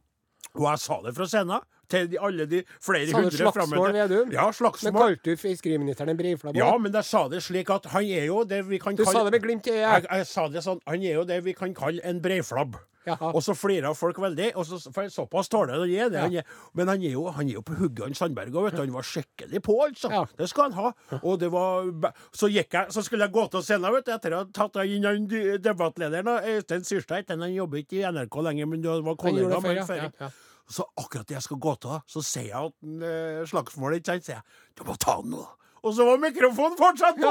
[0.55, 3.83] Og jeg sa det fra scenen til de, alle de flere Sa hundre framme.
[3.95, 4.33] Vedum?
[4.35, 4.97] Ja, Men slagsmål.
[4.99, 6.57] kalte du fiskeriministeren en breiflabb?
[6.59, 9.23] Ja, men jeg sa det slik at han er jo det vi kan Du sa
[9.25, 11.75] det med glimt i jeg, jeg sa det sånn, Han er jo det vi kan
[11.75, 12.77] kalle en breiflabb.
[13.07, 13.31] Jaha.
[13.33, 14.51] Og så flirer folk veldig.
[14.59, 16.23] Og så, for såpass tåler han er det.
[16.25, 18.55] Han er, men han er, jo, han er jo på hugget, han Sandberg.
[18.55, 18.73] òg.
[18.77, 20.11] han var skikkelig på, altså.
[20.13, 20.25] Ja.
[20.39, 21.21] Det skal han ha.
[21.23, 21.87] Og det var
[22.33, 24.81] Så gikk jeg, så skulle jeg gå til scenen, vet du, etter å ha tatt
[24.85, 25.29] inn han
[25.63, 27.31] debattlederen, Øystein Syrsteit.
[27.31, 30.03] Han jobber ikke i NRK lenger, men det var kollega med før.
[30.03, 30.31] ja, ja.
[30.67, 34.25] Så akkurat det jeg skal gå til, så sier jeg at eh, slagsmålet ikke sant,
[34.27, 35.45] sier jeg du må ta den nå.
[35.87, 37.31] Og så var mikrofonen fortsatt på!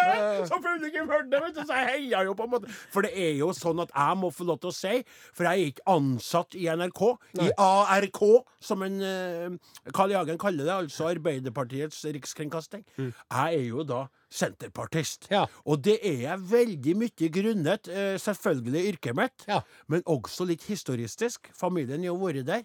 [0.48, 2.70] Så publikum hørte det, vet du, så jeg heia jo på en måte.
[2.94, 4.92] For det er jo sånn at jeg må få lov til å si,
[5.34, 7.02] for jeg er ikke ansatt i NRK,
[7.42, 8.20] i ARK,
[8.62, 9.56] som en eh,
[9.96, 10.18] Carl I.
[10.20, 12.84] Hagen kaller det, altså Arbeiderpartiets rikskringkasting.
[13.00, 15.26] Jeg er jo da senterpartist.
[15.32, 15.44] Ja.
[15.66, 19.62] Og det er jeg veldig mye grunnet, eh, selvfølgelig yrket mitt, Ja.
[19.88, 21.50] men også litt historistisk.
[21.56, 22.62] Familien har vært der.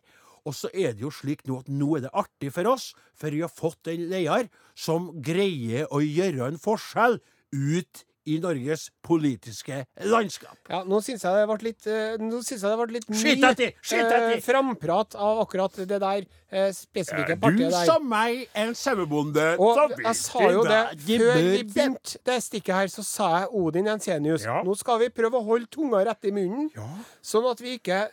[0.48, 3.34] Og så er det jo slik nå at nå er det artig for oss, for
[3.34, 7.20] vi har fått en leder som greier å gjøre en forskjell
[7.52, 10.58] ut i Norges politiske landskap.
[10.70, 14.12] Ja, nå syns jeg det ble litt eh, Nå synes jeg det ble litt mye
[14.38, 17.86] eh, framprat av akkurat det der eh, spesifikke Du partiet der.
[17.88, 22.76] Du som meg, en sauebonde Og jeg sa jo det før vi begynte det stikket
[22.78, 24.46] her, så sa jeg Odin Jensenius.
[24.46, 24.62] Ja.
[24.66, 26.88] Nå skal vi prøve å holde tunga rett i munnen, Ja.
[27.26, 28.04] sånn at vi ikke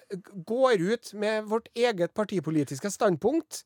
[0.49, 3.64] går ut med vårt eget partipolitiske standpunkt.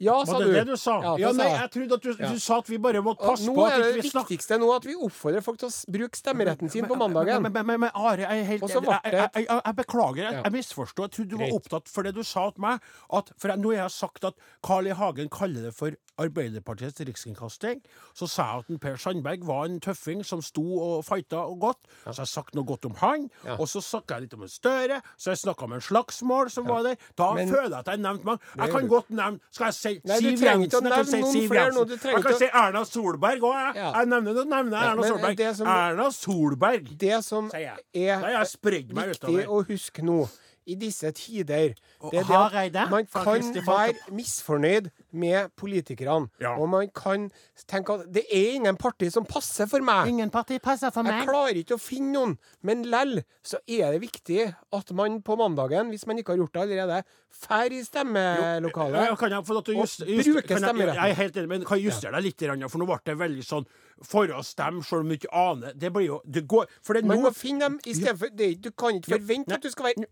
[0.00, 0.94] Ja, sa Var det det du sa?
[1.04, 1.70] Ja, Ja, nei, jeg.
[1.74, 4.02] trodde at du, du sa at vi bare måtte passe nå på at vi ikke
[4.06, 7.42] det snakker viktigste nå at vi oppfordrer folk til å bruke stemmeretten sin på mandagen.
[7.44, 8.94] Men, men, men, men Are, jeg er helt enig.
[9.12, 11.04] jeg, jeg, jeg, beklager, jeg, jeg misforsto.
[11.04, 12.80] Jeg trodde du var opptatt for det du sa til meg.
[13.12, 14.96] At, for jeg, nå har jeg sagt at Carl I.
[15.00, 17.80] Hagen kaller det for Arbeiderpartiets rikskringkasting.
[18.14, 21.58] Så sa jeg at en Per Sandberg var en tøffing som sto og fighta og
[21.60, 21.78] godt.
[22.06, 23.28] Så jeg sagt noe godt om han.
[23.44, 23.56] Ja.
[23.58, 25.00] Og så snakka jeg litt om en Støre.
[25.16, 26.96] Så jeg snakka om en slagsmål som var der.
[27.16, 28.40] Da Men- føler jeg at jeg har nevnt mange.
[28.56, 30.84] Jeg kan godt nevne Skal jeg si Nei, Siv Jensen?
[30.84, 31.98] Jeg kan si Siv Jensen.
[32.14, 33.72] Jeg kan si Erna Solberg òg, jeg.
[33.76, 33.92] Ja.
[33.98, 35.54] Jeg nevner det, nevner Ja, Erna Solberg.
[35.56, 36.98] som- Erna Solberg.
[36.98, 37.78] Det som Sier jeg.
[38.08, 39.46] er Da har jeg spredd meg viktig utover.
[39.46, 40.28] å huske nå,
[40.70, 41.74] i disse tider
[42.10, 42.28] det er
[42.70, 46.28] det at Man kan være misfornøyd med politikerne.
[46.40, 46.54] Ja.
[46.56, 47.28] Og man kan
[47.68, 50.08] tenke at det er ingen parti som passer for meg.
[50.08, 52.36] Ingen parti passer for Jeg klarer ikke å finne noen.
[52.62, 56.54] Men lell så er det viktig at man på mandagen, hvis man ikke har gjort
[56.54, 57.02] det allerede,
[57.40, 59.06] drar i stemmelokalet.
[59.10, 60.94] Ja, kan jeg få lov til å Og bruker stemmeretten.
[60.96, 63.46] jeg er helt enig, men kan jeg justere deg litt, for nå ble det veldig
[63.46, 63.66] sånn
[64.02, 65.74] for å stemme, selv om du ikke aner.
[65.76, 68.28] Det blir jo det går, For det er Man må finne dem i stedet for
[68.28, 70.06] det, ikke- Du kan ikke forvente at du skal være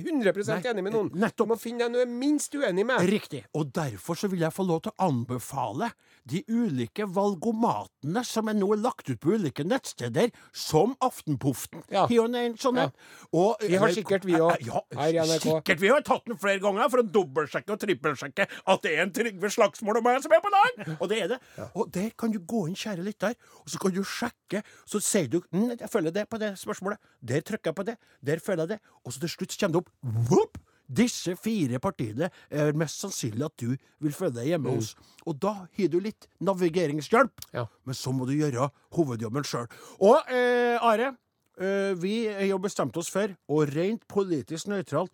[0.00, 1.10] 100% enig med noen.
[1.14, 1.48] nettopp.
[1.48, 3.04] Du må finne deg er minst uenig med.
[3.08, 3.44] Riktig.
[3.58, 5.90] Og derfor så vil jeg få lov til å anbefale
[6.28, 11.82] de ulike valgomatene som er nå lagt ut på ulike nettsteder, som Aftenpoften.
[11.90, 12.06] Ja.
[12.06, 12.88] En sånn ja.
[13.32, 14.64] Og- Vi har sikkert vi òg.
[14.66, 15.42] Ja, her i NRK.
[15.42, 15.80] Sikkert.
[15.80, 19.10] Vi har tatt den flere ganger for å dobbeltsjekke og trippelsjekke at det er en
[19.10, 20.96] Trygve Slagsmål og meg som er på land!
[21.00, 21.40] Og det er det.
[21.74, 24.62] Og der kan du gå inn, kjære lytter, og så kan du sjekke.
[24.86, 26.98] Så sier du mm, 'Jeg følger det på det spørsmålet'.
[27.24, 27.96] Der trykker jeg på det.
[28.24, 28.80] Der føler jeg det.
[29.04, 29.90] Og så til slutt kommer det opp
[30.30, 30.58] Whoop!
[30.92, 34.94] Disse fire partiene er mest sannsynlig at du vil føle deg hjemme hos.
[35.26, 37.66] Og da har du litt navigeringshjelp, Ja.
[37.84, 39.68] men så må du gjøre hovedjobben sjøl.
[40.00, 41.16] Og eh, Are,
[41.58, 45.10] eh, vi har jo bestemt oss for å rent politisk nøytralt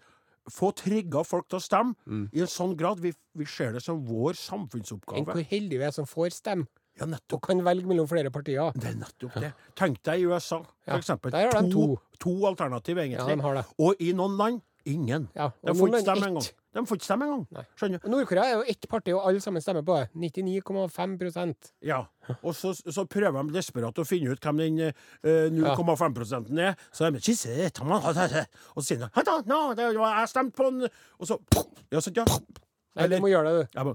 [0.48, 1.94] få trigga folk til å stemme
[2.32, 5.26] i en sånn grad vi, vi ser det som vår Enn samfunnsoppgave.
[5.28, 6.66] hvor heldige vi er som får stemme,
[6.98, 7.34] Ja, nettopp.
[7.36, 8.72] og kan velge mellom flere partier.
[8.74, 9.52] Det er nettopp det.
[9.76, 11.30] Tenk deg i USA, Ja, for eksempel.
[11.30, 13.18] der har de to, to alternativ, egentlig.
[13.28, 13.66] Ja, de har det.
[13.78, 15.28] Og i noen land ingen.
[15.36, 16.48] Ja, de får ikke stemme engang.
[16.78, 17.66] De får ikke stemme engang.
[17.78, 18.08] Skjønner du?
[18.12, 20.08] Nord-Korea er jo ett parti, og alle sammen stemmer på det.
[20.36, 22.02] 99,5% Ja.
[22.42, 26.78] Og så, så prøver de desperat å finne ut hvem den eh, 0,5 er.
[26.92, 27.22] Så de
[28.74, 31.40] Og så sier de «Hei da, no, det var jeg stemte på den Og så
[31.92, 32.26] Ja, så, ja.
[32.98, 33.94] Nei, du må gjøre det, du.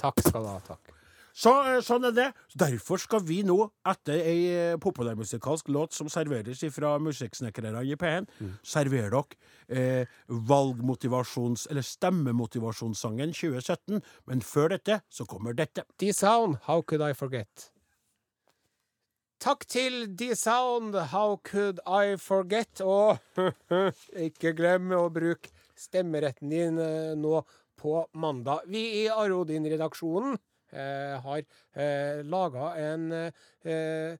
[0.00, 0.60] Takk skal du ha.
[0.66, 0.97] Takk.
[1.38, 2.26] Så, eh, sånn er det.
[2.58, 8.26] Derfor skal vi nå, etter ei eh, populærmusikalsk låt som serveres fra Musikksnekrerne i P1,
[8.66, 9.22] servere dere
[9.68, 11.68] eh, valgmotivasjons...
[11.70, 14.02] Eller stemmemotivasjonssangen 2017.
[14.26, 15.86] Men før dette så kommer dette.
[16.02, 17.70] D-Sound, How Could I Forget?
[19.38, 22.82] Takk til D-Sound, How Could I Forget?
[22.82, 23.22] Og
[24.26, 27.44] ikke glem å bruke stemmeretten din eh, nå
[27.78, 28.66] på mandag.
[28.66, 30.34] Vi i Arodin-redaksjonen
[30.72, 33.06] har eh, laga en,
[33.64, 34.18] eh,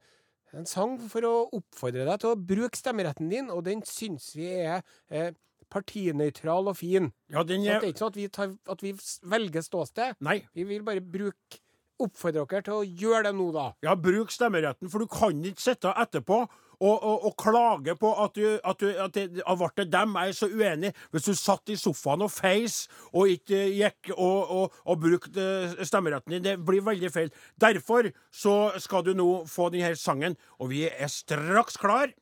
[0.56, 4.48] en sang for å oppfordre deg til å bruke stemmeretten din, og den syns vi
[4.62, 5.32] er eh,
[5.68, 7.10] partinøytral og fin.
[7.28, 8.94] Ja, den Så det er er ikke sånn at vi, tar, at vi
[9.28, 10.20] velger ståsted.
[10.24, 10.40] Nei.
[10.56, 11.64] Vi vil bare bruke
[11.98, 13.64] Oppfordre dere til å gjøre det nå, da.
[13.82, 16.44] Ja, bruk stemmeretten, for du kan ikke sitte etterpå
[16.80, 20.16] og, og, og klage på at, du, at, du, at det at ble dem.
[20.16, 20.92] Jeg er så uenig.
[21.10, 22.80] Hvis du satt i sofaen og feis
[23.12, 25.48] og ikke gikk og, og, og brukte
[25.82, 27.32] stemmeretten din, det blir veldig feil.
[27.60, 32.14] Derfor så skal du nå få denne sangen, og vi er straks klar.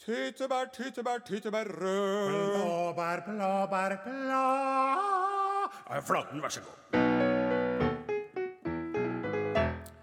[0.00, 2.30] Tyttebær, tyttebær, tyttebær rød.
[2.30, 4.46] Blåbær, blåbær, blå
[5.90, 6.76] Ja, Flaten, vær så god.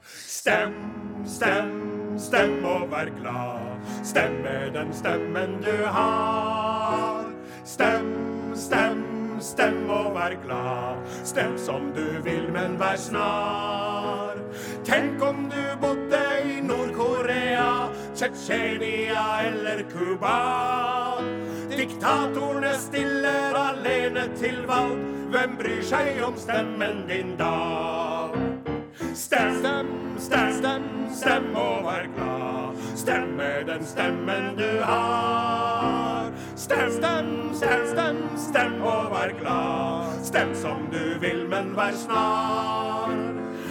[0.03, 0.73] Stem,
[1.25, 1.73] stem,
[2.19, 2.65] stem
[2.97, 3.77] vær glad.
[4.03, 7.25] Stemmer den stemmen du har.
[7.65, 8.07] Stem,
[8.55, 9.03] stem,
[9.39, 11.03] stem og vær glad.
[11.23, 14.39] Stem som du vil, men vær snar.
[14.85, 20.37] Tenk om du bodde i Nord-Korea, Tsjetsjenia eller Cuba.
[21.69, 25.03] Diktatorene stiller alene til valg.
[25.27, 27.53] Hvem bryr seg om stemmen din da?
[29.13, 32.66] Stem, stem, stem, stem, stem og vær glad.
[33.07, 36.31] Stem med den stemmen du har.
[36.55, 40.25] Stem, stem, stem, stem, stem og vær glad.
[40.25, 43.13] Stem som du vil, men vær snar.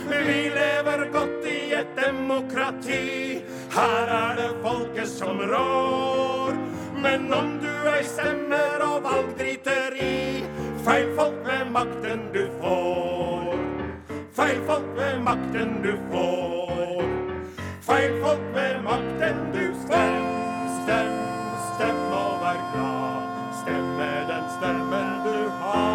[0.08, 3.42] Vi lever godt i et demokrati.
[3.76, 6.56] Her er det folket som rår.
[7.02, 10.46] Men om du ei stemmer og valg driter i,
[10.86, 13.52] feil folk ved makten du får.
[14.32, 16.65] Feil folk ved makten du får.
[17.86, 20.24] Feil folk med makten du Stem,
[20.78, 21.12] Stem,
[21.74, 23.22] stem og vær glad.
[23.60, 25.86] Stem med den stemmen du har.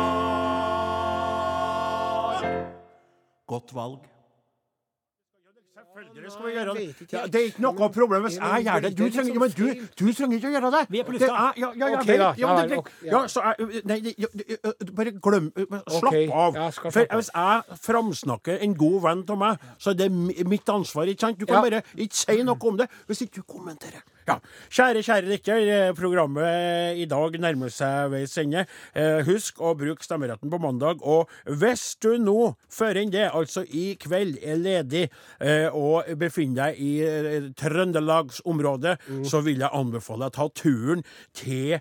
[3.48, 4.00] Godt valg.
[6.02, 7.12] Selvfølgelig skal vi gjøre det.
[7.14, 8.92] Ja, det er ikke noe problem hvis jeg gjør det.
[8.98, 9.66] Du trenger, men du,
[10.00, 10.82] du trenger ikke å gjøre det.
[10.90, 11.28] Vi er på lufta.
[11.28, 13.12] Ja, ja, ja, okay, vel, ja, Ja, det- ja.
[13.12, 14.16] ja, så jeg, nei,
[14.98, 15.52] bare glem
[16.00, 16.58] Slapp av.
[16.92, 21.06] For hvis jeg framsnakker en god venn av meg, så er det mitt ansvar.
[21.12, 21.38] ikke sant?
[21.40, 24.02] Du kan bare ikke si noe om det hvis ikke du kommenterer.
[24.28, 24.36] Ja.
[24.70, 25.94] Kjære, kjære lytter.
[25.98, 28.66] Programmet i dag nærmer seg veis ende.
[28.96, 31.02] Eh, Husk å bruke stemmeretten på mandag.
[31.02, 35.08] Og hvis du nå, før enn det, altså i kveld, er ledig
[35.42, 39.24] eh, og befinner deg i eh, Trøndelagsområdet, Mm.
[39.26, 41.02] så vil jeg anbefale deg å ta turen
[41.34, 41.80] til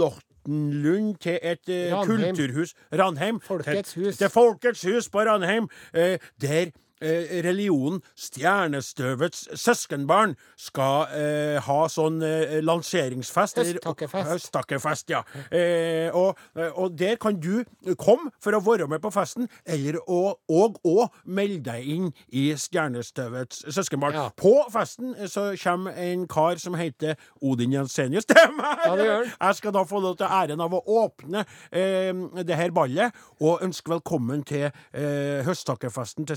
[0.00, 2.34] Charlottenlund, til et eh, Ranheim.
[2.36, 3.40] kulturhus Ranheim.
[3.44, 4.16] Folkets til, hus.
[4.20, 12.20] Til Folkets hus på Ranheim, eh, der eh, religionen Stjernestøvets søskenbarn skal eh, ha sånn
[12.26, 13.58] eh, lanseringsfest.
[13.58, 14.30] eller- Høsttakkefest.
[14.30, 15.22] Høsttakkefest, ja.
[15.50, 16.38] Eh, og,
[16.76, 17.64] og der kan du
[17.98, 22.50] komme for å være med på festen, eller å, og å melde deg inn i
[22.58, 24.14] Stjernestøvets søskenbarn.
[24.14, 24.28] Ja.
[24.36, 28.84] På festen eh, så kommer en kar som heter Odin Jensenius meg.
[28.84, 29.32] Ja, det gjør han.
[29.40, 32.12] Jeg skal da få lov til æren av å åpne eh,
[32.44, 36.36] det her ballet, og ønske velkommen til eh, høsttakkefesten til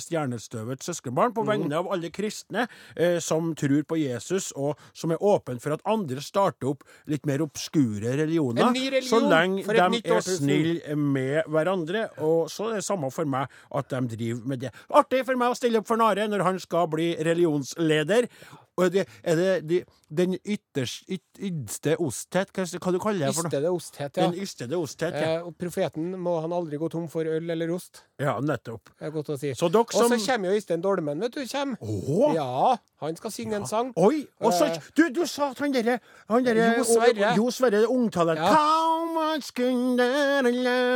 [0.54, 5.22] Stjernestøvets søskenbarn, på vegne av alle kristne eh, som tror på Jesus, og som er
[5.24, 10.26] åpen for at andre starter opp litt mer obskure religioner, religion så lenge de er
[10.26, 12.08] snille med hverandre.
[12.24, 14.74] Og så er det samme for meg at de driver med det.
[14.94, 18.30] Artig for meg å stille opp for Nare når han skal bli religionsleder.
[18.78, 19.78] Og det, er det de,
[20.10, 23.52] den ytterst, yt, osthet, hva, hva du kaller det for noe?
[23.52, 24.24] Ystede osthet, ja.
[24.26, 25.28] Den ystede osthet, ja.
[25.38, 28.02] Eh, og profeten må han aldri gå tom for øl eller ost.
[28.22, 28.34] ja.
[28.44, 28.90] Nettopp.
[28.98, 29.54] Det er godt å si.
[29.58, 31.44] Så dere Og så kommer jo Øystein Dolmen, vet du.
[31.46, 31.76] Kjem.
[31.86, 32.34] Oh.
[32.34, 33.94] Ja, han skal synge en sang.
[33.96, 34.26] Oi!
[34.42, 34.80] Og så Eh.
[34.98, 37.36] Du, du sa at han derre der, Jo Sverre.
[37.38, 38.40] Jo Sverre, ungtalent.
[38.42, 38.58] Ja.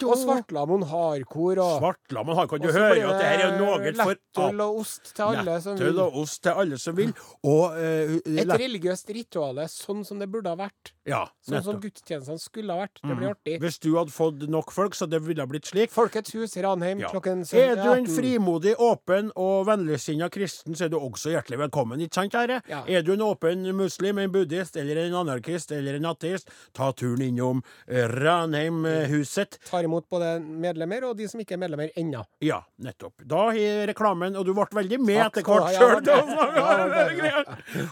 [0.07, 2.59] Og Svartlamoen hardkor og Svartlamoen hardkor.
[2.61, 5.77] du hører jo at det her er noe for lettøl og ost til alle som
[5.77, 5.87] vil.
[5.91, 5.99] vil.
[6.03, 7.13] og ost til alle som vil.
[7.43, 10.93] Og eh, Et religiøst rituale sånn som det burde ha vært.
[11.07, 12.99] Ja, Sånn som gudstjenestene skulle ha vært.
[13.01, 13.57] Det blir artig.
[13.63, 15.91] Hvis du hadde fått nok folk, så det ville ha blitt slik.
[15.93, 17.07] Folkets hus, Ranheim, Ja.
[17.13, 22.01] klokken Er du en frimodig, åpen og vennligsinna kristen, så er du også hjertelig velkommen.
[22.03, 22.61] Ikke sant, kjære?
[22.67, 22.83] Ja.
[22.87, 27.21] Er du en åpen muslim, en buddhist eller en anarkist eller en ateist, ta turen
[27.23, 29.57] innom eh, Ranheimhuset.
[29.69, 32.23] Tar imot både medlemmer og de som ikke er medlemmer ennå.
[32.43, 33.23] Ja, nettopp.
[33.27, 36.07] Da har reklamen Og du ble veldig med etter hvert sjøl.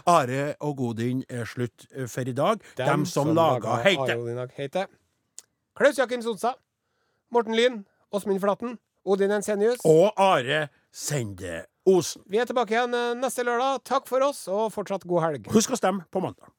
[0.06, 2.62] Are og Godin er slutt eh, for i dag.
[2.80, 4.86] Dem, som, laga heite.
[5.76, 6.56] Klaus Jakim Sonsa.
[7.32, 7.84] Morten Lyn.
[8.12, 8.76] Åsmund Flaten.
[9.06, 9.80] Odin Ensenius.
[9.84, 12.22] Og Are Sende Osen.
[12.26, 13.84] Vi er tilbake igjen eh, neste lørdag.
[13.86, 15.50] Takk for oss, og fortsatt god helg.
[15.54, 16.50] Husk å stemme på mandag.